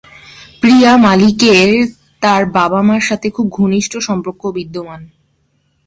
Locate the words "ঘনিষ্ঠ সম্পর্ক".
3.49-4.41